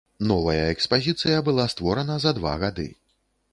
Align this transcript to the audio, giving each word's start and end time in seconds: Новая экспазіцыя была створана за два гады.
Новая 0.29 0.63
экспазіцыя 0.75 1.43
была 1.51 1.67
створана 1.75 2.19
за 2.27 2.35
два 2.41 2.57
гады. 2.67 2.89